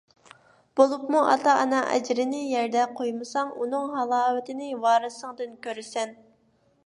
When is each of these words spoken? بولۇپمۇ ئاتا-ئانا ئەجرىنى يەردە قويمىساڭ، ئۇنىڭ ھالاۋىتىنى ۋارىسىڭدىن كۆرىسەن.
بولۇپمۇ 0.79 1.19
ئاتا-ئانا 1.33 1.81
ئەجرىنى 1.89 2.39
يەردە 2.53 2.87
قويمىساڭ، 3.01 3.53
ئۇنىڭ 3.61 3.85
ھالاۋىتىنى 3.97 4.71
ۋارىسىڭدىن 4.87 5.55
كۆرىسەن. 5.67 6.17